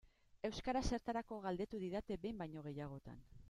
Euskara 0.47 0.81
zertarako 0.93 1.39
galdetu 1.45 1.81
didate 1.85 2.21
behin 2.25 2.43
baino 2.43 2.65
gehiagotan. 2.69 3.25